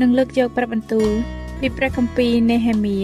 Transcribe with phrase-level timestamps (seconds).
[0.00, 1.10] នឹងលើកយកព្រះបន្ទូល
[1.60, 2.98] ពីព្រះគម្ពីរនេហេមៀ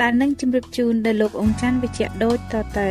[0.00, 2.88] ដែលនឹងជម្រាបជូនដល់លោកអង្ចាន់វិជ្ជៈដូចតទៅ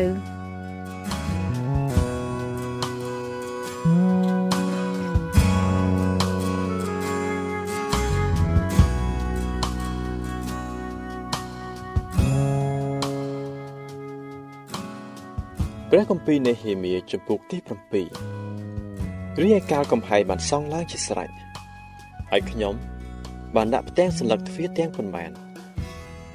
[15.92, 17.58] ព្រះគម្ពីរនេហេមៀជំពូកទី
[18.50, 21.30] 7រីឯកាលកំហែងបានសង់ឡើងជាស្រេច
[22.32, 22.76] ហើយខ្ញុំ
[23.58, 25.32] បានដាក់ផ្ទាំងសន្លឹកទ្វារទាំងប៉ុន្មាន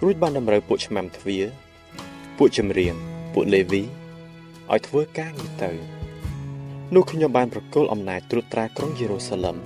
[0.03, 1.45] រួចបានតម្រូវពួកឆ្មាំទ្វារ
[2.39, 2.95] ពួកចម្រៀង
[3.33, 3.83] ពួកលេវី
[4.73, 5.71] ឲ្យធ្វើការងារទៅ
[6.95, 9.57] នោះខ្ញុំបានប្រគល់អំណាចត្រួតត្រាក្រុងយេរូសាឡឹម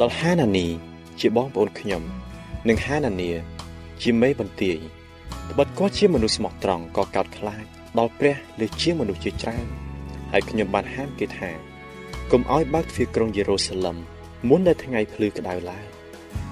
[0.00, 0.66] ដល់ហានានី
[1.20, 2.02] ជាបងប្អូនខ្ញុំ
[2.68, 3.30] និងហានានី
[4.02, 4.76] ជាមេបន្ទាយ
[5.50, 7.64] ត្បិតគាត់ជាមនុស្សស្មោះត្រង់ក៏កោតខ្លាច
[7.98, 9.66] ដល់ព្រះលើជាមនុស្សជាច្រើន
[10.32, 11.50] ហើយខ្ញុំបានហាមគេថា
[12.30, 13.96] កុំឲ្យបើកទ្វារក្រុងយេរូសាឡឹម
[14.48, 15.91] មុននៅថ្ងៃភ្លឺក្តៅឡើង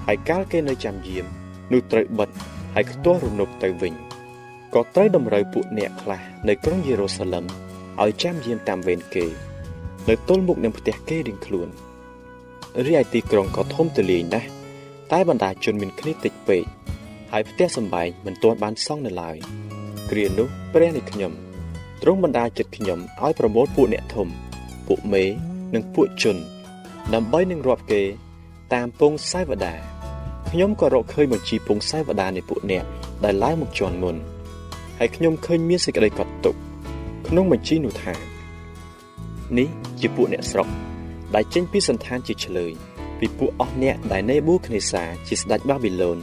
[0.07, 1.25] ហើយកាលគេនៅចាំយាម
[1.71, 2.29] នោះត្រូវបិទ
[2.75, 3.93] ហើយខ្ទាស់រនុបទៅវិញ
[4.73, 7.45] ក៏ត្រូវតម្រូវពួកអ្នកខ្លះនៅក្រុងយេរូសាឡឹម
[8.01, 9.25] ឲ្យចាំយាមតាមវេនគេ
[10.09, 11.69] នៅទល់មុខនឹងផ្ទះគេរៀងខ្លួន
[12.85, 14.49] រីឯទីក្រុងក៏ធំទូលាយណាស់
[15.11, 16.63] តែបណ្ដាជនមានគ្នាតិចពេក
[17.31, 19.37] ហើយផ្ទះសម្បែងមិនទាន់បានសង់នៅឡើយ
[20.11, 21.31] គ្រានោះព្រះនៃខ្ញុំ
[22.01, 24.27] ទ្រង់បណ្ដាចិត្តខ្ញុំឲ្យប្រមូលពួកអ្នកធំ
[24.87, 25.23] ពួកមេ
[25.73, 26.37] និងពួកជន
[27.13, 28.01] ដើម្បីនឹងរាប់គេ
[28.73, 29.73] តាមពងសាយវតា
[30.49, 32.85] ខ្ញុំក៏រកឃើញបញ្ជីពងសាយវតានៃពួកអ្នក
[33.23, 34.15] ដែលឡើងមកជន់មុន
[34.99, 36.55] ហើយខ្ញុំឃើញមានសេចក្តីកត់ទុក
[37.27, 38.13] ក្នុងបញ្ជីនោះថា
[39.57, 39.67] នេះ
[39.99, 40.67] ជាពួកអ្នកស្រុក
[41.35, 42.71] ដែលចេញពីសន្តានជាឆ្លើយ
[43.19, 46.17] ពីពួកអស់អ្នកដែលនេប៊ូខនេសាជាស្ដេចបាប៊ីឡូន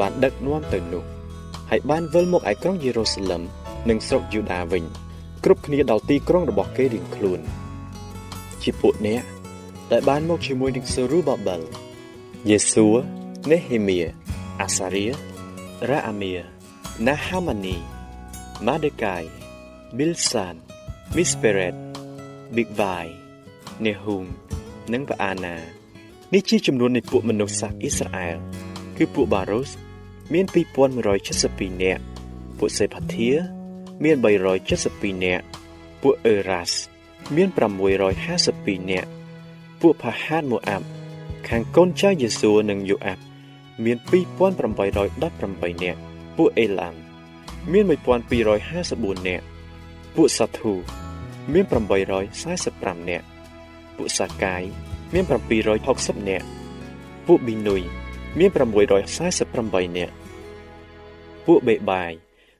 [0.00, 1.04] បានដឹកនាំទៅនោះ
[1.70, 3.42] ហើយបានវិលមកឯក្រុងយេរូសាឡឹម
[3.88, 4.84] និងស្រុកយូដាវិញ
[5.44, 7.40] គ្រប់គ្នាដល់ទីក្រុងរបស់គេរៀងខ្លួន
[8.62, 9.22] ជាពួកអ្នក
[9.92, 11.60] ដែលបានមកជាមួយនឹងសេរូបាបែល
[12.48, 12.88] យេស៊ូ
[13.50, 13.98] នេហេមៀ
[14.60, 15.06] អាសារៀ
[15.90, 16.34] រ៉ាអាមៀ
[17.06, 17.76] ណាហាម៉ានី
[18.66, 19.22] ម៉ាដេកាយ
[19.96, 20.54] ប៊ីលសាន
[21.16, 21.74] មីសពេរ៉េត
[22.54, 22.98] ប៊ីកវ៉ៃ
[23.84, 24.26] នេហ៊ូម
[24.92, 25.56] និងបាអាណា
[26.34, 28.36] នេះជាចំនួននៃពួកមនុស្សសាសអ៊ីស្រាអែល
[28.96, 29.70] គឺពួកបារូស
[30.32, 30.44] មាន
[31.14, 32.02] 2172នាក់
[32.58, 33.30] ពួកសេផាធា
[34.02, 34.16] មាន
[34.70, 35.44] 372នាក់
[36.02, 36.72] ពួកអេរ៉ាស
[37.34, 37.48] មាន
[38.18, 39.08] 652នាក់
[39.80, 40.86] ពួកផាហាតម៉ូអាប់
[41.50, 43.22] ខាងកូនចៅយេស៊ូនិងយូអាប់
[43.84, 46.00] មាន2818នាក់
[46.36, 46.94] ពួកអេឡាំ
[47.72, 49.44] មាន1254នាក់
[50.14, 50.72] ពួកសាធូ
[51.52, 53.26] មាន845នាក់
[53.96, 54.62] ពួកសាកាយ
[55.12, 55.24] មាន
[55.76, 56.46] 760នាក់
[57.26, 57.82] ពួកប៊ីនុយ
[58.38, 60.14] មាន648នាក់
[61.46, 62.12] ពួកបេបាយ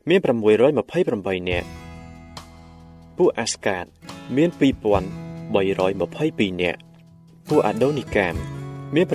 [0.09, 1.69] មាន628នាក់
[3.17, 3.85] ពួកអាស្កាត
[4.37, 6.81] មាន2322នាក់
[7.49, 8.37] ពួកអាដូនីកាម
[8.95, 9.07] មាន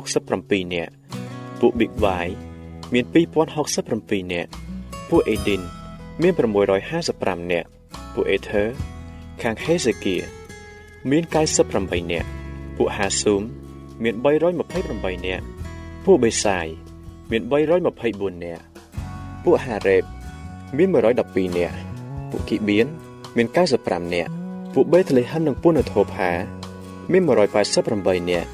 [0.00, 0.92] 667នាក់
[1.60, 2.20] ពួកប៊ីកវ៉ៃ
[2.92, 3.04] មាន
[3.68, 4.50] 2067នាក់
[5.08, 5.62] ពួកអេឌីន
[6.22, 6.32] មាន
[6.92, 7.68] 655នាក់
[8.14, 8.64] ពួកអេធើ
[9.42, 10.16] ខាងហេសេគៀ
[11.10, 11.22] មាន
[11.68, 12.28] 98នាក់
[12.76, 13.42] ពួកហាស៊ូម
[14.02, 15.44] មាន328នាក់
[16.04, 16.66] ពួកបេសាយ
[17.30, 18.62] មាន324នាក់
[19.44, 20.04] ពួកហារ៉េប
[20.76, 21.76] មាន112នាក់
[22.30, 22.86] ពួកគីបៀន
[23.36, 23.46] មាន
[23.80, 24.30] 95នាក់
[24.74, 26.30] ពួកបេតលេហឹមនិងពួកនធោផា
[27.10, 28.48] មាន188នាក់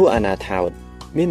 [0.00, 0.70] ពួកអាណាថោត
[1.16, 1.28] មាន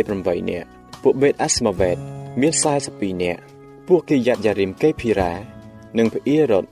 [0.00, 0.68] 128នាក់
[1.02, 1.96] ពួកបេតអាស្ម៉ាវេត
[2.40, 2.52] មាន
[2.88, 3.40] 42នាក់
[3.88, 5.32] ពួកគិយាតយ៉ារីមកេភីរ៉ា
[5.98, 6.64] និងភីរ៉ុត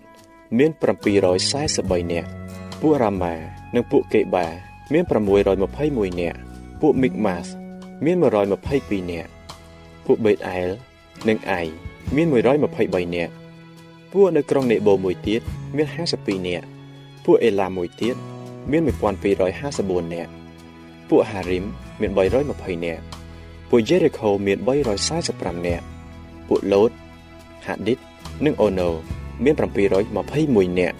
[0.59, 0.71] មាន
[1.41, 2.29] 743នាក់
[2.81, 3.35] ពួករ៉ាម៉ា
[3.75, 4.47] និងពួកកេបា
[4.93, 5.05] មាន
[5.63, 6.39] 621នាក់
[6.81, 7.47] ពួកមីកម៉ាស
[8.05, 9.31] មាន122នាក់
[10.07, 10.69] ពួកបេតអែល
[11.29, 11.61] និងអៃ
[12.15, 13.33] មាន123នាក់
[14.13, 15.41] ពួកនៅក្រុងនេបូមួយទៀត
[15.77, 15.87] មាន
[16.17, 16.67] 52នាក់
[17.25, 18.17] ពួកអេឡាមួយទៀត
[18.71, 20.38] មាន1254នាក់
[21.11, 21.65] ពួកហារីម
[22.01, 23.03] មាន320នាក់
[23.71, 24.59] ពួកយេរីខូមាន
[25.13, 25.85] 345នាក់
[26.49, 26.91] ពួកឡូត
[27.67, 27.99] ហាឌីត
[28.45, 28.89] និងអូណូ
[29.45, 29.55] មាន
[30.17, 30.97] 721នាក់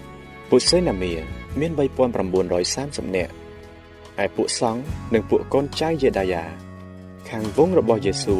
[0.49, 1.11] ពួកសេណាមៀ
[1.59, 3.33] មាន3930នាក់
[4.23, 4.81] ឯពួកសង្ឃ
[5.13, 6.43] និងពួកកូនចៅយេដាយ៉ា
[7.29, 8.37] ខាងវងរបស់យេស៊ូ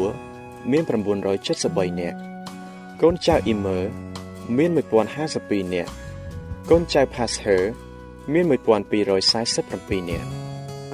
[0.70, 0.82] មាន
[1.40, 2.18] 973នាក់
[3.02, 3.78] កូនចៅអ៊ីមើ
[4.56, 5.90] មាន1052នាក់
[6.70, 7.60] កូនចៅ Pasher
[8.32, 10.39] មាន1247នាក់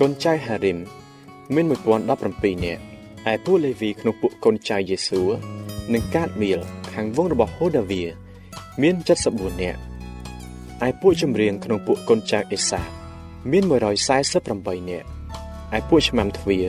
[0.00, 0.78] កូនចៅ Harim
[1.54, 2.80] មាន1017នាក់
[3.32, 5.22] ឯពួកលេវីក្នុងពួកកូនចៅយេស៊ូ
[5.92, 6.60] និងកាតមៀល
[6.92, 8.02] ខាងវងរបស់ហូដាវី
[8.82, 8.94] មាន
[9.28, 9.80] 74នាក់
[10.86, 12.82] ឯពួកចម្រៀងក្នុងពួកកូនចៅអេសា
[13.50, 13.64] មាន
[14.26, 15.06] 148នាក់
[15.76, 16.66] ឯពួកឆ្មាំទ្វារ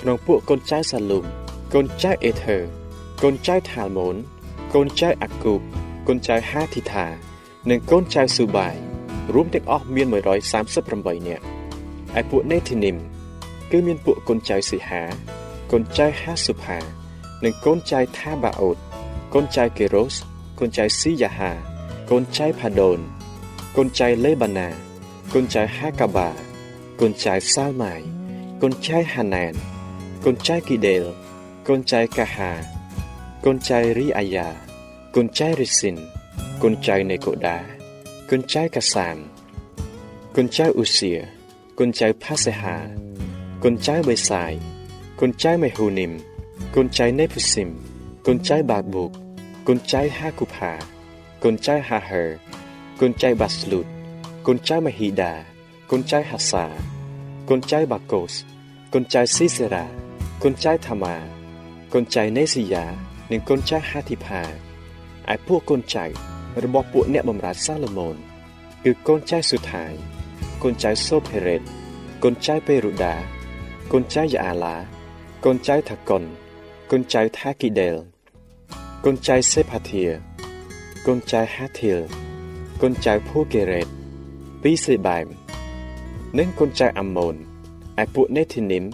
[0.00, 1.24] ក្នុងពួកកូនចៅសាឡូម
[1.74, 2.58] កូនចៅអេធើ
[3.22, 4.16] កូនចៅថាល់ម៉ូន
[4.74, 5.60] កូនចៅអាគូប
[6.06, 7.06] កូនចៅហាធីថា
[7.70, 8.74] និងកូនចៅស៊ូបាយ
[9.34, 11.44] រួមទាំងអស់មាន138នាក់
[12.18, 12.96] ឯពួកនេធីនីម
[13.70, 15.02] គឺមានពួកកូនចៅស៊ីហា
[15.70, 16.78] កូនចៅហាសុផា
[17.44, 18.76] និងកូនចៅថាបាអូត
[19.34, 20.14] កូនចៅកេរ៉ូស
[20.58, 21.50] កូនចៅស៊ីយ៉ាហា
[22.10, 22.98] កូនចៅផាដូន
[23.76, 24.68] កូនចៅលេបាណា
[25.32, 26.28] កូនចៅហាកាបា
[27.00, 27.94] កូនចៅសាល់ម៉ៃ
[28.62, 29.54] កូនចៅហាណាន
[30.24, 31.04] កូនចៅគីដេល
[31.68, 32.50] កូនចៅកាហា
[33.44, 34.48] កូនចៅរីអាយ៉ា
[35.14, 35.96] កូនចៅរីស៊ីន
[36.62, 37.58] កូនចៅនេកូដា
[38.30, 39.16] កូនចៅកាសាម
[40.36, 41.12] កូនចៅអ៊ូសៀ
[41.82, 42.76] កូនចៅផាសេហា
[43.64, 44.52] កូនចៅបេសាយ
[45.20, 46.12] កូនចៅមេហ៊ូនីម
[46.74, 47.68] កូនចៅនេភូស៊ីម
[48.26, 49.10] កូនចៅបាបូក
[49.66, 50.72] កូនចៅហាគូផា
[51.42, 52.24] កូនចៅហាហឺ
[53.00, 53.86] កូនចៅបាស្លូត
[54.46, 55.32] កូនចៅមហីដា
[55.90, 56.64] កូនចៅហាសា
[57.48, 58.32] កូនចៅបាកូស
[58.92, 59.84] កូនចៅស៊ីសេរ៉ា
[60.42, 61.16] កូនចៅថាម៉ា
[61.92, 62.84] កូនចៅនេស៊ីយ៉ា
[63.30, 64.42] និងកូនចៅហាធីផា
[65.32, 66.04] ឯពួកកូនចៅ
[66.64, 68.16] របស់ពួកអ្នកបម្រើសាឡូមោន
[68.84, 69.86] គឺកូនចៅស៊ូថៃ
[70.62, 71.62] កូនចៅសូផេរ៉េត
[72.22, 73.14] កូនចៅពេរូដា
[73.92, 74.76] កូនចៅយ៉ាអាឡា
[75.44, 76.22] កូនចៅថាកុន
[76.90, 77.96] កូនចៅថាគីដេល
[79.04, 80.04] កូនចៅសេផាធា
[81.06, 81.98] កូនចៅហាធីល
[82.82, 83.88] កូនចៅភូកេរ៉េត
[84.62, 85.26] ពីសេបែម
[86.38, 87.34] និងកូនចៅអាម៉ូន
[88.02, 88.84] ឯពួកនេធីនីម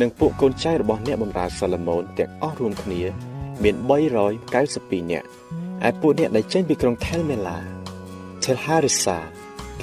[0.00, 3.02] និងពួកកូនចៅរបស់អ្នកបម្រើសាឡូមោនទាំងអស់រួមគ្នា
[3.62, 3.74] មាន
[4.44, 5.26] 392នាក់
[5.88, 7.58] ឯពួកអ្នកដែលចេញពីក្រុងថែលមេឡា
[8.44, 9.18] ថេលហារិសា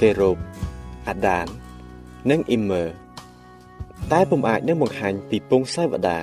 [0.00, 0.36] កេរ៉ូប
[1.08, 1.46] អាដាន
[2.30, 2.82] និងអ៊ីមឺ
[4.12, 6.18] តែពុំអាចនឹងបង្ហាញពីពងសាវតា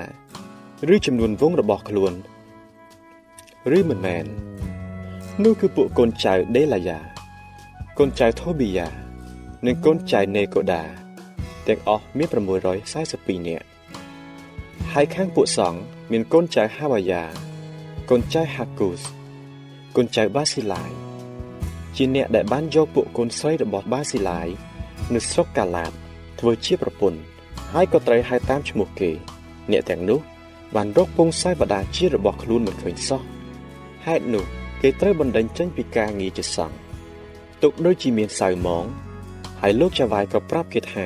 [0.94, 2.13] ឬចំនួនវងរបស់ខ្លួន
[3.78, 4.25] ឬមិនមែន
[5.44, 7.00] នោះគឺពួកកូនចៅដេឡាយ៉ា
[7.98, 8.88] កូនចៅថូប៊ីយ៉ា
[9.66, 10.83] និងកូនចៅនេកូដា
[11.68, 12.28] ទាំងអស់មាន
[12.88, 13.66] 642នាក់
[14.94, 15.80] ហើយខាងពួកសង្ឃ
[16.12, 17.24] មានកូនចៅហាវ៉ាយ៉ា
[18.10, 19.01] កូនចៅហាគូស
[19.95, 20.92] កូនចៅបាស៊ីឡាយ
[21.95, 24.48] ជាអ្នកដែលបានយកពួកកូនស្រីរបស់បាស៊ីឡាយ
[25.13, 25.92] នៅស្រុកកាឡាត
[26.39, 27.19] ធ្វើជាប្រពន្ធ
[27.73, 29.11] ហើយក៏ត្រូវហៅតាមឈ្មោះគេ
[29.71, 30.19] អ្នកទាំងនោះ
[30.76, 33.21] បានរកពងសាយបដាជារបស់ខ្លួនមិនឃើញសោះ
[34.06, 34.45] ហេតុនោះ
[34.81, 36.78] គេត្រូវបណ្ដេញចេញពីការងារជាសង្ឃ
[37.64, 38.85] ទុកដូចជាមានសៅមង
[39.61, 41.06] ហើយលោកចាវ៉ាយក៏ប្រាប់គេថា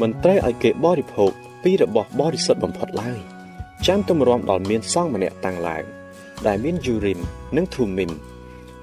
[0.00, 1.30] មិនត្រូវឲ្យគេបរិភោគ
[1.62, 3.18] ពីរបស់បរិសុទ្ធបំផុតឡើយ
[3.86, 5.84] ចាំទម្រាំដល់មានសង្ឃម្នាក់តាំងឡើង
[6.46, 7.20] ដែលមានយូរីម
[7.56, 8.10] និងធូមីម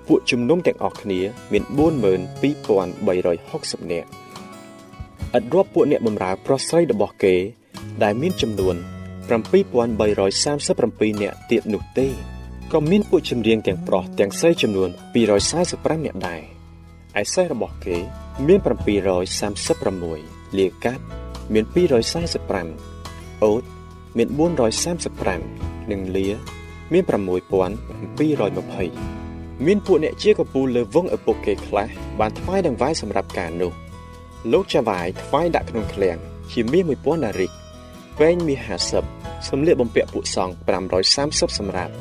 [0.07, 1.19] ពួកជំនុំទាំងអស់គ្នា
[1.51, 4.09] មាន42360នាក់
[5.37, 7.35] ឥតរាប់ពួកអ្នកបម្រើប្រុសស្រីរបស់គេ
[8.03, 8.75] ដែលមានចំនួន
[9.27, 12.07] 7337នាក់ទៀតនោះទេ
[12.73, 14.89] ក៏មានពួកចម្រៀងទាំងប្រុសទាំងស្រីចំនួន
[15.47, 16.41] 245នាក់ដែរ
[17.21, 17.97] ឯសិស្សរបស់គេ
[18.47, 18.59] មាន
[19.57, 21.03] 736លាកាត់
[21.53, 21.65] មាន
[22.73, 23.63] 245អូត
[24.17, 24.27] មាន
[25.09, 26.27] 435និងលា
[26.93, 27.15] មាន6220
[29.65, 31.87] មានពួកអ្នកជាកពូលលើវងឪពុកគេខ្លះ
[32.19, 33.73] បានថ្វាយដង្វាយសម្រាប់ការនោះ
[34.51, 36.17] លោកចាវាយថ្វាយដាក់ក្នុងឃ្លាំង
[36.51, 37.51] ជាមាស1000ដារិក
[38.19, 40.53] វែងមាស50សម្លៀកបំពាក់ពួកសង្ឃ
[41.05, 41.93] 530សម្រាប់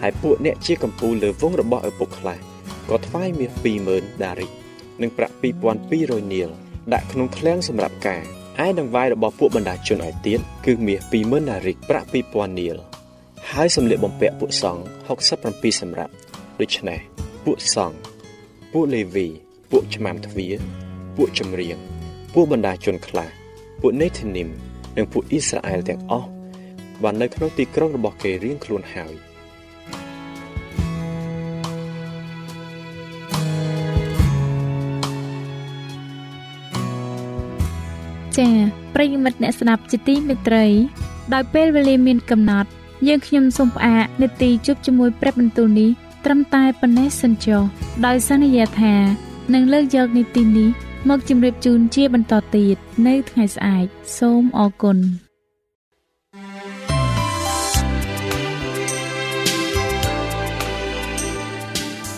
[0.00, 2.38] ហើយពួកអ្នកជាកម្ពូលលើវងរបស់ឪពុកខ្លះ
[2.90, 3.50] ក៏ថ្វាយមាស
[3.88, 4.50] 20000ដារិក
[5.02, 5.34] និងប្រាក់
[5.82, 6.48] 2200នាល
[6.92, 8.22] ដាក់ក្នុងឃ្លាំងសម្រាប់ការ
[8.64, 12.76] ឯដង្វាយរបស់ពួកបណ្ដាជនឯទៀតគឺមាស20000ដារិកប្រាក់2000នាល
[13.52, 14.82] ហើយសម្លៀកបំពាក់ពួកសង្ឃ
[15.30, 16.12] 67សម្រាប់
[16.60, 17.00] ដូច្នេះ
[17.44, 17.96] ពួកសង្ឃ
[18.72, 19.26] ពួកលេវី
[19.70, 20.54] ពួកឆ្មាំទ្វារ
[21.22, 21.78] ពួកចម្រៀង
[22.34, 23.30] ពួកបណ្ដាជនខ្លះ
[23.80, 24.48] ពួក Nethanim
[24.96, 26.28] និងពួកអ៊ីស្រាអែលទាំងអស់
[27.02, 29.14] បាននៅក្នុងទីក្រុងរបស់គេរៀងខ្លួនហើយ។
[38.36, 38.54] ចា៎
[38.94, 40.66] ប្រិយមិត្តអ្នកស្ដាប់ជាទីមេត្រី
[41.34, 42.68] ដោយពេលវេលាមានកំណត់
[43.08, 45.90] យើងខ្ញុំសូមផ្អាកនាទីជប់ជាមួយព្រឹបបន្ទូលនេះ
[46.24, 47.62] ត្រឹមតែប៉ុណ្ណេះសិនចុះ
[48.06, 48.94] ដោយសន្យាថា
[49.54, 50.70] នឹងលើកយកនាទីនេះ
[51.08, 52.76] មកជម្រាបជូនជាបន្តទៀត
[53.06, 53.86] នៅថ្ងៃស្អែក
[54.18, 54.98] សូមអរគុណ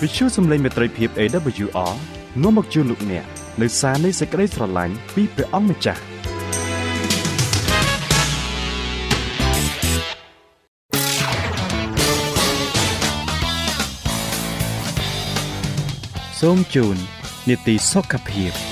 [0.00, 1.94] វិទ្យុសំឡេងមេត្រីភាព AWR
[2.42, 3.24] នាំមកជូនលោកអ្នក
[3.62, 6.02] នៅសារនៃសេចក្តីស្រឡាញ់ពីព្រះអង្គម្ចាស់
[16.40, 16.96] សូមជូន
[17.48, 18.71] នីតិសុខភាព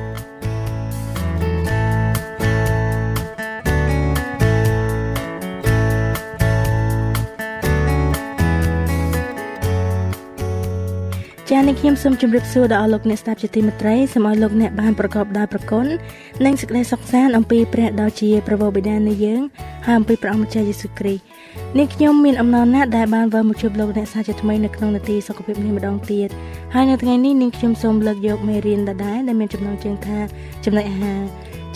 [11.53, 15.85] ចា៎នាងខ្ញុំសូមជម្រាបសួរដល់អស់លោកអ្នកស្ដាប់ជាទីមេត្រីសូមឲ្យលោកអ្នកបានប្រកបដោយប្រគុណ
[16.45, 19.41] និងសេចក្តីសុខសាន្តអំពីព្រះដ៏ជាប្រពោបិតានៃយើង
[19.85, 21.23] ហើយអំពីព្រះអង្គម្ចាស់យេស៊ូវគ្រីស្ទ
[21.77, 26.29] នាងខ្ញុំមានអំណរណាស់ដែលបានវិលមកជួបលោកអ្នកសាជាថ្មីនៅក្នុងនាទីសុខភាពនេះម្ដងទៀត
[26.73, 30.19] ហើយនៅថ្ងៃនេះនាងខ្ញុំសូមលើកយកមេរៀនដដែលដែលមានចំណងជើងថា
[30.65, 31.21] ចំណុចអាហារ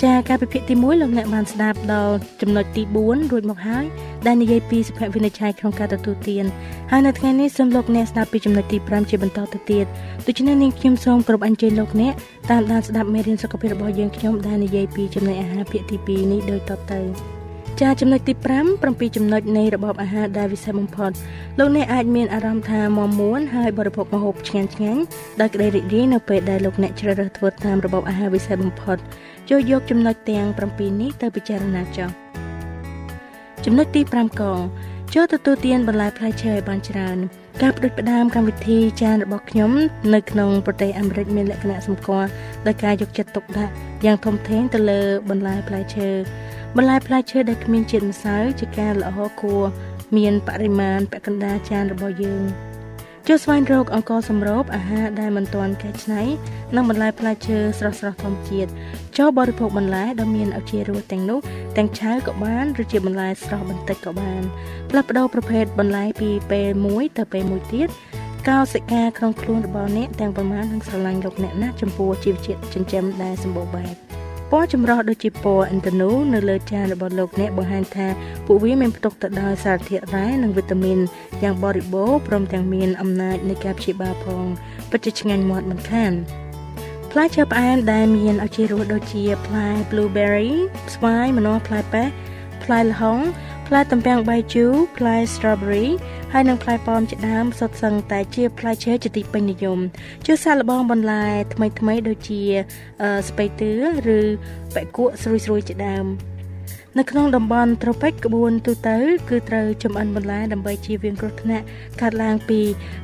[0.03, 3.86] ចាការពិភាក្សាទី1លោកអ្នកបានស្ដាប់ដល់ចំណុចទី4រួចមកហើយ
[4.27, 6.46] ដែលនិយាយពីសុភវិនិច្ឆ័យក្នុងការទទួលទាន
[6.91, 9.86] ហើយនៅថ្ងៃនេះសូមលោកអ្នកស្ដាប់ពីចំណុចទី5ជាបន្តទៅទៀត
[10.27, 12.13] ដូច្នេះនាងខ្ញុំសូមគោរពអញ្ជើញលោកអ្នក
[12.51, 17.01] តាមដានស្ដាប់មេរៀនសុខភាពរបស់យើងខ្ញុំដែលនិយាយពីចំណុចអាហារភាគទី2នេះដូចតទៅ
[17.82, 21.12] ចាចំណុចទី5 7ចំណុចនៃរបបអាហារដែលវិសេសបំផុត
[21.60, 25.01] លោកអ្នកអាចមានអារម្មណ៍ថាមមួនហើយបរិភោគម្ហូបឆ្ងាញ់ឆ្ងាញ់
[25.41, 28.98] ដោយក្តីរីករាយនៅពេលដែលលោកអ្នកជ្រើសរើសធ្វើតាមរបបអាហារវិសេសបំផុត
[29.50, 32.25] ចូលយកចំណុចទាំង7នេះទៅពិចារណាចុះ
[33.67, 34.43] ចំណុចទី5ក
[35.13, 37.17] ចូលទទួលទានបន្លែផ្លែឈើឲ្យបានច្រើន
[37.62, 39.72] ការបដិបដាមកម្មវិធីចានរបស់ខ្ញុំ
[40.13, 42.29] នៅក្នុងប្រទេសអាមេរិកមានលក្ខណៈសម្គាល់
[42.67, 43.74] ដោយការយកចិត្តទុកដាក់
[44.05, 46.10] យ៉ាងធំធេងទៅលើបន្លែផ្លែឈើ
[46.75, 49.10] បន្លែផ្លែឈើដែលគ្មានជាតិម្សៅជាការល្អ
[49.41, 49.63] គួរ
[50.17, 52.43] មានបរិមាណពាក់កណ្ដាលចានរបស់យើង
[53.29, 56.22] ចូលស្វែងរកអង្ករសម្រូបអាហារដែលមិនទាន់កែច្នៃ
[56.75, 58.70] និងបន្លែផ្លែឈើស្រស់ៗធម្មជាតិ
[59.17, 61.39] ចូលបរិភោគបន្លែដ៏មានឱជារសទាំងនោះ
[61.77, 64.44] ទាំងឆៅក៏បានឬជាបន្លែស្រស់បន្តិចក៏បាន
[64.89, 67.88] ផ្លាស់ប្ដូរប្រភេទបន្លែពីពេលមួយទៅពេលមួយទៀត
[68.48, 74.05] កោសិកាក្នុងខ្លួនរបស់អ្នកទាំងប្រមាណនឹងស្រឡាញ់លោកអ្នកណាស់ចំពោះជីវជាតិចិញ្ចឹមដែលសម្បូរបែប
[74.52, 78.08] ពណ៌ចម្រុះដូចជាពណ៌អិនតនូនៅលើចានរបស់លោកអ្នកបង្ហាញថា
[78.46, 81.00] ពួកវាមានផ្ទុកទៅដោយសារធាតុរ៉ែនិងវីតាមីន
[81.44, 84.46] យ៉ាងបរិបូរណ៍ព្រមទាំងមានអំណាចនៃការព្យាបាលផង
[84.90, 86.14] ពិតជាឆ្ងាញ់មាត់មិនខាន
[87.12, 90.52] ផ្លែឈើផ្អែមដែលមានឱជារសដូចជាផ្លែ blueberry
[90.94, 92.08] ស្វាយម្នាស់ផ្លែប៉េះ
[92.64, 93.20] ផ្លែល្ហុង
[93.67, 95.88] ផ្លែទំពាំងបាយជូរផ្លែ strawberry
[96.34, 99.79] ហើយនិងផ្លែប៉ោមជាដើមសុទ្ធសឹងតែជាផ្លែឈើជាទីពេញនិយម
[100.25, 102.41] ជាសាកល្បងបន្លែថ្មីថ្មីដូចជា
[103.29, 103.72] ស្ពៃតឿ
[104.17, 104.19] ឬ
[104.75, 106.05] បែកគក់ស្រួយស្រួយជាដើម
[106.98, 108.98] នៅក្នុងតំបន់ត្រូពិចក្បួនទូទៅ
[109.29, 111.65] គឺត្រូវចំអិនបន្លែដើម្បីជៀសវាងគ្រោះថ្នាក់
[112.01, 112.60] កើតឡើងពី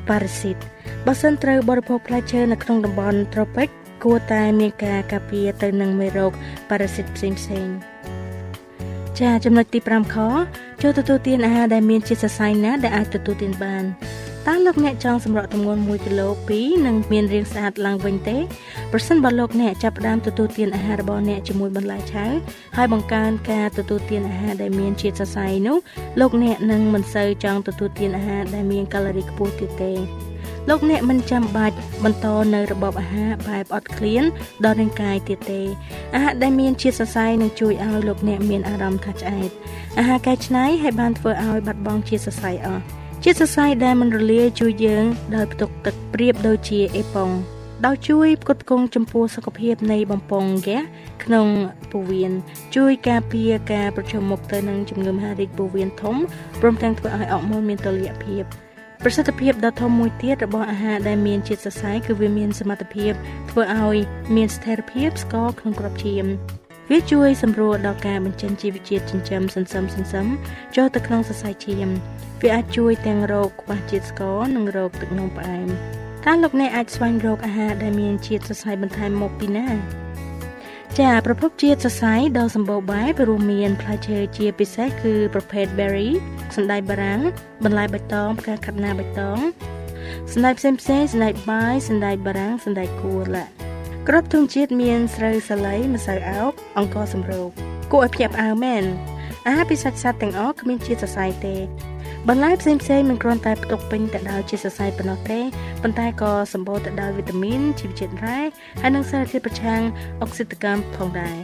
[0.09, 0.57] ប៉ារ៉ាស៊ីត
[1.05, 3.67] បើសិនត្រូវបរិភោគផ្លែឈើនៅក្នុងតំបន់ត្រូពិច
[4.03, 6.31] គួរតែមានការការពារទៅនឹងមេរោគ
[6.69, 7.90] ប៉ារ៉ាស៊ីតផ្សេងផ្សេង
[9.19, 10.17] ចាចំណុចទី5ខ
[10.81, 13.83] ចូលទទួលទានអាហារដែលមានជាតិសរសៃណាដែលអាចទទួលទានបាន
[14.47, 16.27] តើលោកអ្នកចង់សម្រក់ទម្ងន់1គីឡូ
[16.57, 18.37] 2និងមានរាងស្អាតឡើងវិញទេ
[18.91, 22.25] ប្រសិនបើលោកអ្នកចាប់ផ្ដើមទទួលទានអាហាររបស់អ្នកជាមួយបន្លែឆៅ
[22.77, 25.77] ហើយបង្កើនការទទួលទានអាហារដែលមានជាតិសរសៃនោះ
[26.19, 29.93] លោកអ្នកនឹងមិនសូវចង់ទទួលទានអាហារដែលមានកាឡូរីខ្ពស់ទៀតទេ
[30.69, 34.23] លោកអ្នកមិនចាំបាច់បន្តនៅរបបអាហារបែបអត់ឃ្លាន
[34.65, 35.61] ដល់រាងកាយទៀតទេ
[36.15, 39.49] អាហារដែលមានជាតិសរសៃនឹងជួយឲ្យលោកអ្នកមានអារម្មណ៍ថាឆ្អែត
[39.99, 42.83] អាហារកែច្នៃឲ្យបានធ្វើឲ្យបាត់បង់ជាតិសរសៃអស់
[43.23, 47.29] ជាតិសរសៃដែលមិនរលាយជួយយើងដោយផ្ទុកទឹកប្រៀបដូចជាអេប៉ុង
[47.85, 50.83] ដោយជួយផ្គត់ផ្គង់ចំពោះសុខភាពនៃបំពង់ហ្គាស
[51.23, 51.47] ក្នុង
[51.91, 52.31] ពោះវៀន
[52.75, 56.15] ជួយការពារការប្រឈមមុខទៅនឹងជំងឺមហារីកពោះវៀនធំ
[56.61, 58.43] ព្រមទាំងធ្វើឲ្យអរម៉ូនមានតុល្យភាព
[59.05, 63.13] ប្រសិទ្ធភាពដ៏ធំមួយទៀតរបស់អាហារដែលមានជាតិសរសៃគឺវាមានសមត្ថភាព
[63.49, 63.97] ធ្វើឲ្យ
[64.35, 66.25] មានស្ថិរភាពស្ករក្នុងក្របឈាម
[66.89, 70.27] វាជួយសម្រួលដល់ការបញ្ចេញជីវជាតិចិញ្ចឹមសន្សឹមសន្សឹម
[70.75, 71.87] ចូលទៅក្នុងសរសៃឈាម
[72.41, 75.69] វាអាចជួយទាំងរោគខ្វះជាតិស្ករនិងរោគទឹកនោមផ្អែម
[76.25, 79.67] តើលោកអ្នកអាចស្វែងរកអាហារដែលមានជាតិសរសៃបន្ថែមមកពីណា
[80.99, 86.09] ចាប្រភពជាតិសរសៃដ៏សម្បូរបែបរួមមានផ្លែឈើជាពិសេសគឺប្រភេទ berry
[86.55, 87.21] សណ្តែកបារាំង
[87.63, 89.39] បន្លែបៃតងផ្កាខាត់ណាបៃតង
[90.33, 93.45] សណ្តែកផ្សេងផ្សេងសណ្តែកបាយសណ្តែកបារាំងសណ្តែកគួរឡា
[94.07, 97.47] ក្របធំជាតិមានស្រូវសាលីម្សៅអោបអង្ករសម្រូប
[97.91, 98.83] គួរឲ្យភ្ញាក់ផ្អើលមែន
[99.47, 101.55] អាហារពីសាច់សត្វទាំងអស់គ្មានជាតិសរសៃទេ
[102.29, 105.39] បន្លែផ្សេងផ្សេងមិនគ្រាន់តែផ្ទុកពេញទៅដោយជាតិសរសៃប៉ុណ្ណោះទេ
[105.81, 108.39] ប៉ុន្តែក៏សម្បូរទៅដោយវីតាមីនជីវជាតិរ៉ែ
[108.81, 109.81] ហើយនិងសារធាតុប្រឆាំង
[110.21, 111.37] អុកស៊ីតកម្មផងដែរ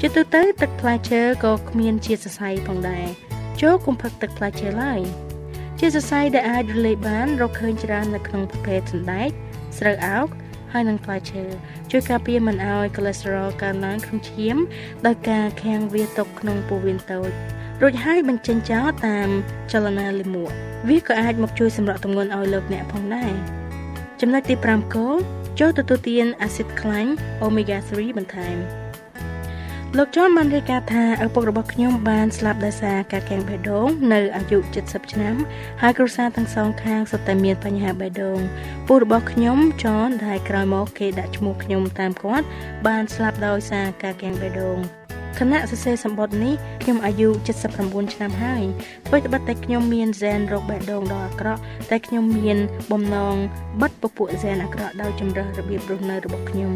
[0.00, 3.06] ជាទូទៅទឹកផ្លែឈើក៏គ្មានជាតិសរសៃផងដែរ
[3.60, 5.00] ចូលកុំផឹកទឹកផ្លែឈើឡើយ
[5.78, 9.30] ជាសរសៃដែលអាចរលាយបានរកឃើញច្រើននៅក្នុងប្រភេទសណ្តែក
[9.78, 10.28] ស្រូវអោក
[10.72, 11.44] ហើយនិងផ្លែឈើ
[11.90, 14.56] ជួយការពារមិនឲ្យ cholesterol កើនឡើងក្នុងឈាម
[15.06, 17.32] ដោយការខាំងវាទុកក្នុងពោះវៀនតូច
[17.82, 19.28] រួចហើយបញ្ចេញចោលតាម
[19.72, 20.50] ចលនាលាមក
[20.88, 23.32] វាក៏អាចមកជួយសម្រកទម្ងន់ឲ្យលោកអ្នកផងដែរ
[24.20, 25.08] ចំណុចទី5គោ
[25.60, 27.12] ចូលទទួលទានអាស៊ីតខ្លាញ់
[27.42, 28.56] omega 3បន្ថែម
[29.98, 35.34] លោកចនបានរាយការណ៍ថាឪពុករបស់ខ្ញុំបានស្លាប់ដោយសារការកាំងបេះដូងនៅអាយុ70ឆ្នាំ
[35.82, 38.40] ហើយគ្រួសារទាំងសងខាងសុទ្ធតែមានបញ្ហាបេះដូង
[38.88, 42.46] ពូរបស់ខ្ញុំចនដែលក្រោយមកគេដាក់ឈ្មោះខ្ញុំតាមគាត់
[42.86, 45.03] បានស្លាប់ដោយសារការកាំងបេះដូង
[45.38, 47.28] ខណៈសរសេរសម្បត្តិនេះខ្ញុំអាយុ
[47.70, 48.64] 79ឆ្នាំហើយ
[49.06, 51.60] ធ្វើត្បិតតែខ្ញុំមានហ្សែនរោគបេះដូងដ៏អាក្រក់
[51.90, 52.58] តែខ្ញុំមាន
[52.92, 53.36] បំណង
[53.80, 56.72] បិទពពួកហ្សែនអាក្រក់ដោយជំរើសរបៀបរស់នៅរបស់ខ្ញុំ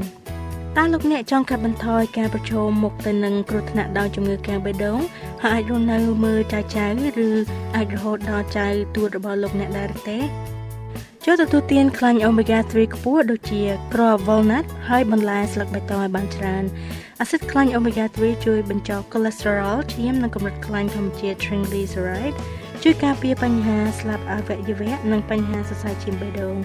[0.77, 5.01] តើលោកអ្នកចង់កាត់បន្ថយការប្រឈមមុខទៅនឹងគ្រោះថ្នាក់ដោយជំងឺកាំងបេះដូង
[5.45, 6.87] ហើយអាចរស់នៅមើលចៅចៅ
[7.27, 7.29] ឬ
[7.77, 10.19] អាចរហូតដល់ចៅទួតរបស់លោកអ្នកដែរទេ
[11.31, 13.63] ចូលទទួលទានខ្លាញ់ omega 3ខ្ពស់ដូចជា
[13.95, 16.65] ក្រ walnut ហើយបន្លែស្លឹកបៃតងឲ្យបានច្រើន
[17.21, 22.37] អាស៊ីតខ្លាញ់ omega 3ជួយបញ្ចុះ cholesterol ឈាមនិងកម្រិតខ្លាញ់ធម្មជាតិ triglyceride
[22.83, 26.57] ជួយការពារបញ្ហាស្លាប់អវយវៈនិងបញ្ហាសរសៃឈាមបេះដូង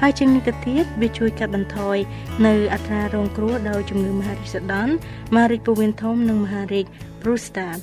[0.00, 1.96] ហើយជាងនេះទៅទៀតវាជួយកាត់បន្ថយ
[2.46, 4.92] នៅអត្រារងគ្រោះដោយជំងឺមហារីកសដន់
[5.34, 6.86] មហារីកពោះវៀនធំនិងមហារីក
[7.22, 7.82] prostate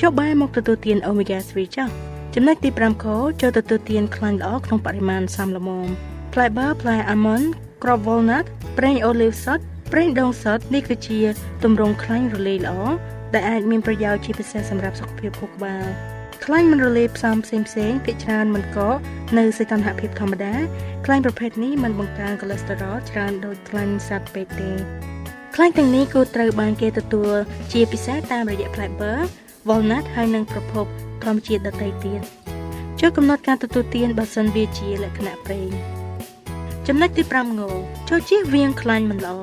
[0.00, 3.06] ចុះបែរមកទទួលទាន omega 3ចា៎ ចំណុចទី5ខ
[3.40, 5.86] ចូលទទួលទានខ្លាញ់ល្អក្នុងបរិមាណសមល្មម
[6.32, 7.46] ផ្លែបឺផ្លែ almond
[7.84, 8.44] ក្រប walnut
[8.78, 11.20] ប្រេងអូលីវសុទ្ធប្រេងដូងសុទ្ធនេះគឺជា
[11.64, 12.76] ទម្រង់ខ្លាញ់រលាយល្អ
[13.34, 15.86] ដែលអាចមានប្រយោជន៍ជាពិសេសសម្រាប់សុខភាពខួរក្បាល
[16.44, 18.96] ខ្លាញ់មិនរលាយផ្សំផ្សេងផ្សេងភាគច្រើនមិនកក
[19.38, 20.54] នៅសីតុណ្ហភាពធម្មតា
[21.04, 24.70] ខ្លាញ់ប្រភេទនេះមិនបង្កើនកូឡេស្តេរ៉ុលច្រើនដូចខ្លាញ់សត្វពេកទេ
[25.54, 27.34] ខ្លាញ់ទាំងនេះគួរត្រូវបានគេទទួល
[27.72, 30.86] ជាពិសេសតាមរយៈផ្លែបឺ walnut ហើយនិងប្រភព
[31.24, 32.20] ធម្មជាតិដទៃទៀត
[33.00, 35.70] ចូលកំណត់ការទទួលទានបើសិនវាជាលក្ខណៈប្រេង
[36.86, 37.62] ចំណុចទី5ង
[38.08, 39.36] ចូលជៀសវាងខ្លាញ់មិនល្អ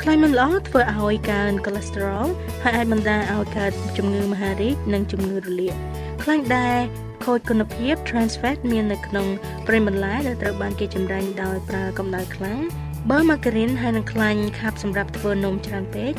[0.00, 2.26] ខ្លាញ់មិនល្អធ្វើឲ្យកើនកូឡេស្តេរ៉ុល
[2.62, 5.76] ហើយអាចបណ្ដាលឲ្យកើតជំងឺមហារីកនិងជំងឺរលាក
[6.22, 6.78] ខ្លាញ់ដែរ
[7.24, 9.26] ខូចគុណភាព trans fat មាននៅក្នុង
[9.66, 12.60] ប្រេងបន្លែដែលត្រូវបានគេចម្រាញ់ដោយប្រើកម្ដៅខ្លាំង
[13.10, 16.12] បើម៉ាការ៉ីនហើយនឹងខ្លាញ់ខាប់សម្រាប់ធ្វើនំច្រើនពេក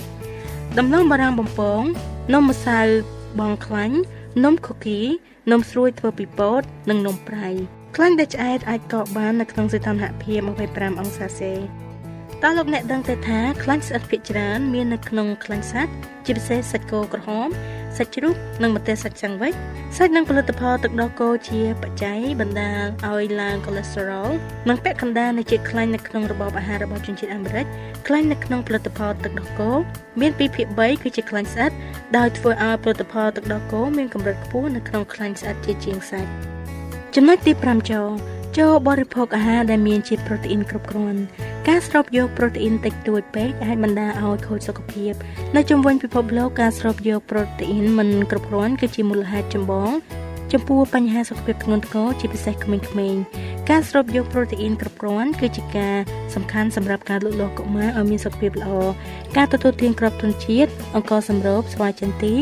[0.78, 1.82] ដំឡូងបារាំងបំពង
[2.34, 2.80] នំម្សៅ
[3.40, 3.98] បងខ្លាញ់
[4.44, 5.02] នំខូគី
[5.52, 7.48] នំស្រួយធ្វើពីពោតនិងនំប្រៃ
[7.96, 10.40] ខ្លាញ់ដែលឆ្អែតអាចកកបាននៅក្នុងសីតុណ្ហភាព
[10.72, 11.54] 25អង្សាសេ
[12.44, 15.94] តើលោកអ្នកដឹងទេថាខ្លាញ់ស្អិតភាគច្រើនមាននៅក្នុងខ្លាញ់សត្វ
[16.26, 17.50] ជាពិសេសសាច់គោក្រហម
[17.98, 19.54] សាច់ជ្រូកនិងម្ទេសសាច់សង្វិច
[19.98, 24.30] សាច់និងផលិតផលទឹកដោះគោជាបច្ច័យបណ្ដាលឲ្យឡើងកូឡេស្តេរ៉ុល
[24.70, 27.66] និងពាក់កណ្ដាលនៃជាតិខ្លាញ់នៅក្នុងរបបអាហាររបស់ជនជាតិអាមេរិក
[28.08, 29.72] ខ្លាញ់នៅក្នុងផលិតផលទឹកដោះគោ
[30.20, 31.72] មាន2ភាគ3គឺជាខ្លាញ់ស្អិត
[32.18, 36.30] ដោយធ្វើឲ្យផលិតផលទឹកដោះគោមានកម្រិតខ្ពស់នៅក្នុងខ្លាញ់ស្អិតជាជាងសាច់
[37.16, 41.20] ចំណុចទី5ចូល ចូលបរិភោគអាហារដែលមានជាតិប្រូតេអ៊ីនគ្រប់គ្រាន់
[41.68, 45.14] ការស្រូបយកប្រូតេអ៊ីនតិចតួចពេកអាចបណ្ដាលឲ្យខូចសុខភាព
[45.56, 49.92] នៅជុំវិញពិភពលោកការស្រូបយកប្រូតេអ៊ីនមិនគ្រប់គ្រាន់គឺជាមូលហេតុចម្បង
[50.52, 52.78] ចំពោះបញ្ហាសុខភាពធ្ងន់ធ្ងរជាពិសេសក្មេ
[53.14, 53.24] ងៗ
[53.72, 55.96] ការស្រូបយកប្រូតេអ៊ីនគ្រប់គ្រាន់គឺជាការ
[56.36, 58.72] សំខាន់សម្រាប់ការលូតលាស់កុមារឲ្យមានសុខភាពល្អ
[59.38, 62.34] ការទទួលទានគ្រាប់ទុនជាតិអង្ករសម្រូបស្វាយចន្ទី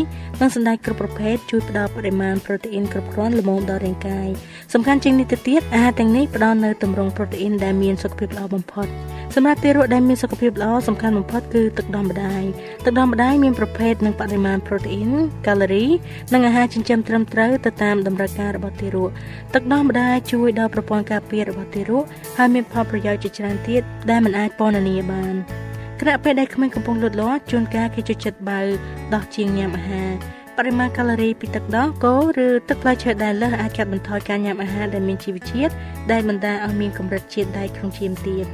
[0.41, 4.29] និងសណ្តែកគ្រប់ប្រភេទជួយផ្ដល់បរិមាណប្រូតេអ៊ីនគ្រប់គ្រាន់ល្មមដល់រាងកាយ
[4.73, 8.87] សំខាន់ជាងនេះទៅទៀតអាហារទាំងនេះផ្ដល់នូវទម្រង់ប្រូតេអ៊ីនដែលមានសុខភាពល្អបំផុត
[9.35, 12.43] សម្រាប់ទារកដែលមានសុខភាពល្អសំខាន់បំផុតគឺទឹកដោះម្ដាយ
[12.85, 15.11] ទឹកដោះម្ដាយមានប្រភេទនិងបរិមាណប្រូតេអ៊ីន
[15.47, 15.85] កាឡូរី
[16.33, 19.09] និងអាហារចិញ្ចឹមត្រឹមត្រូវទៅតាមតម្រូវការរបស់ទារក
[19.53, 22.03] ទឹកដោះម្ដាយជួយដល់ប្រព័ន្ធការពាររបស់ទារក
[22.37, 25.33] ហើយមានផលប្រយោជន៍ជាច្រើនទៀតដែលមិនអាចពណ៌នាបាន
[25.99, 28.59] ខណៈពេលដែលក្មេងកំពុងលូតលាស់ជួនកាលគេចូលចិត្តបើ
[29.13, 35.73] ដោះជាងញ៉ាំអាហារ បរិមាណកាឡូរីពីទឹកដោះគោឬទឹកផ្លែឈើដែលលើសអាចកាត់បន្ថយការញ៉ាំអាហារដែលមានជីវជាតិ
[36.11, 38.45] ដែលបណ្ដាលឲ្យមានកម្រិតជាតិដែកក្នុងឈាមទៀត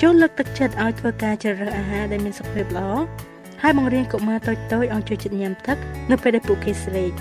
[0.00, 2.90] ចូលលើកទឹកចិត្តឲ្យធ្វើការជ្រើសរើសអាហារដែលមានសុខភាពល្អ
[3.62, 4.60] ហើយបង្រៀនកុមារតូចៗ
[4.94, 5.76] ឲ្យចូលចិត្តញ៉ាំទឹក
[6.10, 7.12] នៅពេលដែលពួកគេស្រេក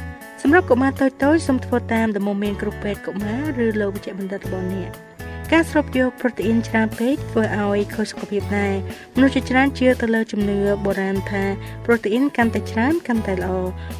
[0.42, 5.05] សម្រាប់កុមារតូចៗសូមធ្វើតាមដំណមានគ្រូពេទ្យកុមារឬលោកវិជ្ជបណ្ឌិតរបស់អ្នក
[5.54, 8.74] ការស្រូបយកប្រូតេអ៊ីនច្រើនពេកធ្វើឲ្យខូចសុខភាពដែរ
[9.16, 11.44] មនុស្សជាច្រើនជឿទៅលើជំនឿបុរាណថា
[11.86, 13.52] ប្រូតេអ៊ីនកាន់តែច្រើនកាន់តែល្អ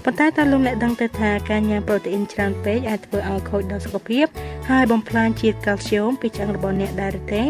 [0.04, 4.26] ប៉ុន្តែតើលោកអ្នកដឹងទេថាការញ៉ាំប្រូតេអ៊ីនច្រើនពេកអាចធ្វើឲ្យខូចដល់សុខភាព
[4.70, 7.44] ហើយបំផ្លាញជាតិកាល់ស្យូមពីឆ្អឹងរបស់អ្នកដែរទេ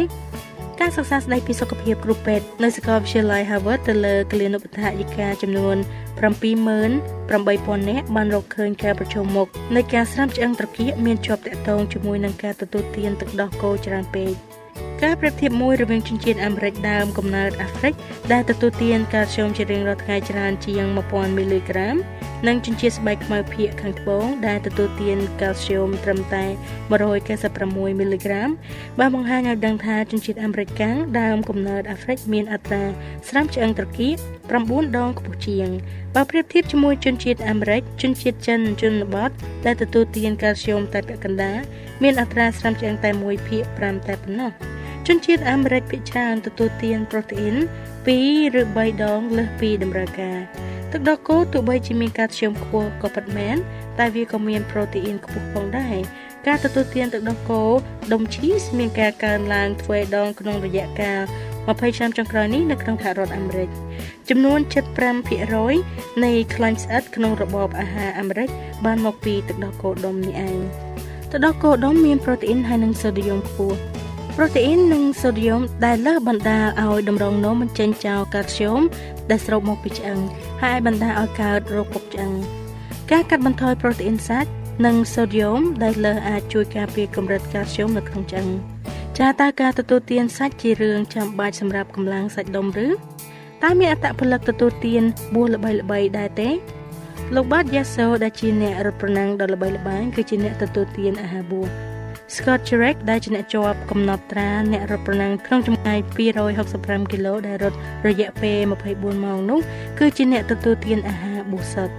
[0.79, 5.77] ការសិក្សាស្ដីពីសុខភាពគ្រូពេទ្យនៅសាកលវិទ្យាល័យ Harvard ទៅលើគលានុបដ្ឋាយិកាចំនួន
[6.21, 14.31] 78000នាក់បានរកឃើញការប្រជុំមុខនៃការស្រាំឆ្អឹងត្រគាកមានជាប់តាក់ទងជាមួយនឹងការទទួលទានទឹកដោះគោច្រើនពេក
[15.03, 17.93] ការប្រៀបធៀបមួយរវាងជនជាតិអាមេរិកដើមកំណើតអាហ្វ្រិក
[18.31, 21.95] ដែលទទួលទានកាល់ស្យូមជារៀងរាល់ថ្ងៃច្រើនជាង1000មីលីក្រាម
[22.47, 26.45] និងជនជាតិស្បែកខ្មៅភាគខាងត្បូងដែលទទួលទានកាល់ស្យូមត្រឹមតែ
[27.21, 28.49] 196មីលីក្រាម
[28.99, 32.83] បានបង្ហាញឲ្យដឹងថាជនជាតិអាមេរិកកាំងដើមកំណើតអាហ្វ្រិកមានអត្រា
[33.29, 34.15] ស្រាំឆ្អឹងត្រគាក
[34.55, 35.69] 9ដងខ្ពស់ជាង
[36.15, 39.31] បើប្រៀបធៀបជាមួយជនជាតិអាមេរិកជនជាតិចិនជនបទ
[39.65, 41.59] ដែលទទួលទានកាល់ស្យូមតែពាក់កណ្ដាល
[42.03, 44.51] មានអត្រាស្រាំឆ្អឹងតែ1ភាគ5តែប៉ុណ្ណោះ
[45.07, 47.55] ជនជាតិអាមេរិកភាគច្រើនទទួលទានប្រូតេអ៊ីន
[48.05, 50.39] 2ឬ3ដងលើសពីតម្រូវការ
[50.95, 53.55] ទឹកដោះគោទោះបីជាមានកាល់ស្យូមខ្ពស់ក៏ពិតមែន
[53.99, 55.95] តែវាក៏មានប្រូតេអ៊ីនខ្ពស់ផងដែរ
[56.47, 57.61] ការទទួលទានទឹកដោះគោ
[58.13, 61.21] ដុំឈីសមានការកើនឡើងទ្វេដងក្នុងរយៈកាល
[61.59, 63.69] 20ឆ្នាំចុងក្រោយនេះនៅក្នុងសហរដ្ឋអាមេរិក
[64.29, 64.59] ចំនួន
[65.41, 68.49] 75%នៃខ្លាញ់ស្អិតក្នុងរបបអាហារអាមេរិក
[68.85, 70.57] បានមកពីទឹកដោះគោដុំនេះឯង
[71.31, 73.77] ទឹកដោះគោដុំមានប្រូតេអ៊ីនហើយនិងសូឌីយ៉ូមខ្ពស់
[74.37, 78.81] ប្រូតេអ៊ីននិងសូឌីយ៉ូមដែលលើសបណ្ដាលឲ្យតម្រងនោមបញ្ចេញចោលកាល់ស្យូម
[79.29, 80.19] ដែលស្រូបមកពីឆ្អឹង
[80.63, 82.31] ហើយបណ្ដាលឲ្យកើតរោគពុកឆ្អឹង
[83.11, 84.49] ការកាត់បន្ថយប្រូតេអ៊ីនសាច់
[84.85, 88.47] និងសូឌីយ៉ូមដែលលើសអាចជួយការពារកម្រិតកាល់ស្យូមនៅក្នុងឆ្អឹង
[89.19, 92.87] ចាតើការទទួលទានសាច់ជារឿងចាំបាច់សម្រាប់កម្លាំងសាច់ដុំឬ
[93.63, 95.03] តើមានអត្តពលិកទទួលទាន
[95.35, 96.49] បួសល្បីៗដែរទេ
[97.35, 101.69] លោកបាទយ៉ាសូដែលជាអ្នករត់ប្រណាំងដ៏ល្បីល្បាញគឺជាអ្នកទទួលទានអាហារបួស
[102.33, 105.99] Scott Jurek ដែលជាអ្នកជាប់កំណត់ត្រាអ្នករត់ប្រណាំងក្នុងចម្ងាយ
[106.55, 108.57] 265គីឡូដែលរត់រយៈពេល
[108.91, 109.59] 24ម៉ោងនោះ
[109.99, 111.95] គឺជាអ្នកទទួលទានអាហារបួសសុទ្ធ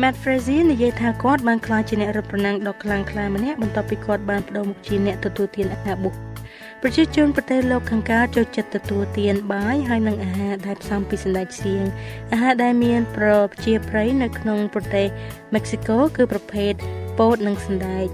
[0.00, 6.14] Matt Frazier និយាយថាគាត់បានក្លាយជាអ្នករត់ប្រណាំងដ៏ខ្លាំងក្លាម្នាក់បន្ទាប់ពីគាត់បានបដូរមុខជាអ្នកទទួលទានអាហារបួស
[6.82, 11.84] ប្រជាជនប្រទេសលោកខាងកើតចូលចិត្តទទួលទានបាយហើយនិងអាហារដែលផ្សំពីសណ្តែកសៀង
[12.32, 13.28] អាហារដែលមានប្រ
[13.64, 15.06] ជាប្រិយនៅក្នុងប្រទេស
[15.54, 16.74] មិចស៊ីកូគឺប្រភេទ
[17.18, 18.06] ពោតនិងសណ្តែក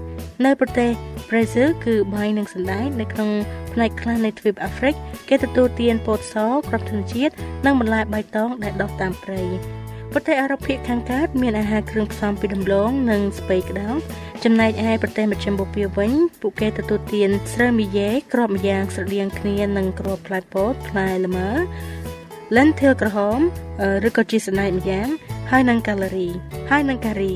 [0.45, 0.91] នៅប្រទេស
[1.29, 3.29] ប្រេស៊ីលគឺបាយនិងសណ្តែកនៅក្នុង
[3.73, 4.95] ផ្នែកខ្លះនៃទ្វីបអាហ្វ្រិក
[5.29, 6.35] គេទទួលទានពោតស
[6.67, 7.33] គ្រាប់ធម្មជាតិ
[7.65, 9.43] និងបន្លែបៃតងដែលដុះតាមព្រៃ
[10.11, 13.97] ប្រទេសអឺរ៉ុបភាគខាងកើតមានអាហារគ្រឿងផ្សំពីដំឡូងនិងស្ពៃក្តោប
[14.43, 16.11] ចំណែកឯប្រទេសមជ្ឈិមបូព៌ាវិញ
[16.41, 21.49] ពួកគេទទួលទានស្រូវមីយេគ្រាប់ម្យ៉ាងស្រដៀងគ្នានឹងគ្រាប់ផ្លែពោតផ្លែលម៉ើ
[22.55, 23.39] lentil ក្រហម
[24.07, 25.07] ឬក៏ជាសណ្ដែកម្យ៉ាង
[25.51, 26.29] ហើយនិងកាឡូរី
[26.69, 27.33] ហើយនិងការី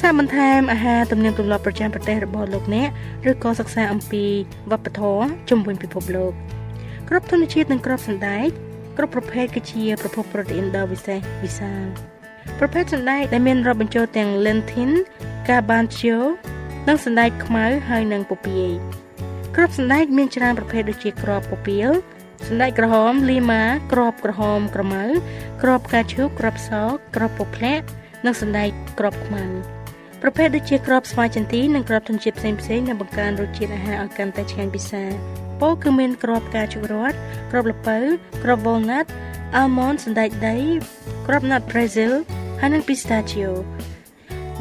[0.00, 2.88] សាកបន្ថែមអាហារទំនៀមទម្លាប់ប្រចាំប្រទេសរបស់លោកអ្នក
[3.30, 4.24] ឬក៏សិក្សាអំពី
[4.70, 6.32] វប្បធម៌ជំវិញពិភពលោក
[7.08, 8.48] គ្រាប់ធនជាតិនិងគ្រាប់សណ្ដែក
[8.98, 11.84] គ្រប់ប្រភេទគឺជាប្រភពប្រូតេអ៊ីនដ៏វិសេសវិសាល
[12.58, 14.92] ប្រភេទសណ្ដែកដែលមានរាប់បញ្ចូលទាំង lentil,
[15.48, 16.16] garbanzo
[16.88, 18.70] និងសណ្ដែកខ្មៅហើយនិងពពាយ
[19.54, 21.84] គ្រាប់សណ្ដែកមានច្រើនប្រភេទដូចជាគ្រាប់ពពាយ
[22.48, 25.04] សណ្ដែកក្រហមលីម៉ាគ្រាប់ក្រហមក្រមៅ
[25.62, 26.70] គ្រាប់កាឈូគ្រាប់ស
[27.14, 27.86] គ្រាប់ពភ្លាក់
[28.24, 29.44] និងសណ្ដែកគ្រាប់ខ្មៅ
[30.26, 35.02] ប្រភេទដូចជាគ្រាប់ស្វាយចន្ទីនិងគ្រាប់ធនជាតិផ្សេងៗដែលបង្កើនរសជាតិអាហារឲ្យកាន់តែឆ្ងាញ់ពិសា
[35.60, 37.18] ពោគឺមានគ្រាប់ផ្កាឈូករ័ត្ន
[37.50, 37.98] គ្រាប់ល្ពៅ
[38.42, 39.06] គ្រាប់ walnut
[39.56, 40.56] អាល់ម៉ុនសណ្តែកដី
[41.26, 42.12] គ្រាប់ nut brazil
[42.60, 43.50] ហើយនិង pistachio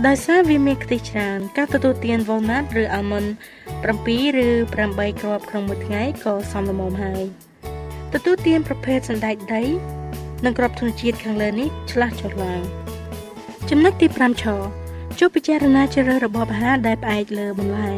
[0.05, 3.29] ដោយសារវាមានខ្ទិះច្រើនការទទួលទាន walnut ឬ almond
[3.83, 7.23] 7ឬ8គ្រាប់ក្នុងមួយថ្ងៃក៏សមល្មមហើយ
[8.13, 9.63] ទទួលទានប្រភេទសណ្តែកដី
[10.45, 12.61] និងគ្រាប់ធនជាតិខាងលើនេះឆ្លាស់ចុះឡើង
[13.69, 14.45] ចំណុចទី5ឆ
[15.19, 17.91] ជួយពិចារណាជ្រើសរើសរបបអាហារដែលផ្អែកលើបន្លែ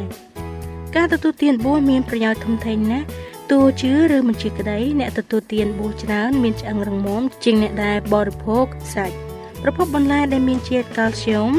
[0.96, 3.06] ការទទួលទានបួសមានប្រយោជន៍ធំធេងណាស់
[3.52, 9.16] ទោះជឿឬមិនជឿក្តីអ្នកទទួលទានបួសច្រើនមានឆ្អឹងរឹងមាំជាងអ្នកដែលបរិភោគសាច់
[9.64, 11.52] ប្រភពបន្លែដែលមានជាតិកាល់ស្យូម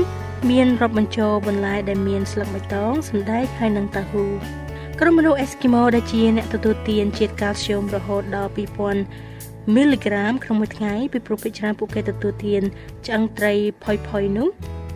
[0.51, 4.25] មានរាប់បញ្ចូលបន្លែដែលមានស្លឹកបៃតងសណ្តែកហើយនិងតាហ៊ូ
[5.01, 8.51] ក្រុមមនុស្សអេស្គីម៉ូដែលជាអ្នកទទួលទានជាតិកាល់ស្យូមរហូតដល់
[9.13, 12.63] 2000មីលីក្រាមក្នុងមួយថ្ងៃពីព្រោះពេជ្រច្រើនពួកគេទទួលទាន
[13.07, 13.53] ឆ្អឹងត្រី
[13.85, 14.49] ផុយផុយនោះ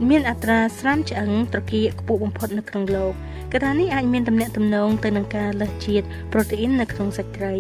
[0.08, 3.12] មានអត្រាស្រាំឆ្អឹងត្រគាកខ្ពស់បំផុតនៅក្នុងលោក
[3.52, 7.54] កត្តានេះអាចមានទំនាក់ទំនងទៅនឹងការលើសជាតិប្រូតេអ៊ីននៅក្នុងសាច់ត្រី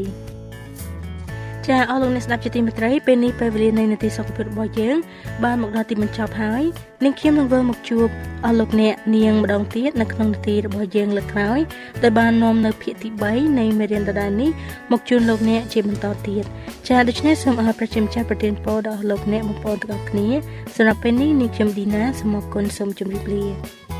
[1.68, 4.96] ចាអស់លោកអ្នកស្ដាប់ជាទីមេត្រីពេលនេះពេលវេលានៃនាទីសុខភាពរបស់យើង
[5.44, 6.62] បានមកដល់ទីបញ្ចប់ហើយ
[7.04, 8.06] នាងខ្ញុំនឹងវិលមកជួប
[8.44, 11.58] អស់លោកអ្នកនាងម្ដងទៀតនៅក្នុងនាទីរបស់យើងលើកក្រោយ
[12.02, 14.50] ដែលបាននាំនៅភាគទី3នៃមេរៀនដដែលនេះ
[14.90, 16.44] មកជូនលោកអ្នកជាបន្តទៀត
[16.88, 20.28] ចាដូច្នេះសូមអរប្រជាម្ចាស់ប្រទានពរដល់លោកអ្នកបងប្អូនទាំងអស់គ្នា
[20.76, 23.99] សម្រាប់ពេលនេះនាងខ្ញុំឌីណាសូមអរគុណសូមជម្រាបលា